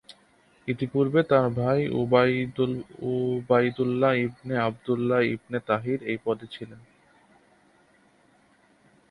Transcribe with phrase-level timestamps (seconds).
[0.67, 1.79] ইতিপূর্বে তার ভাই
[3.03, 6.81] Ubaidullah ibn Abdullah ibn Tahir এই পদে ছিলেন।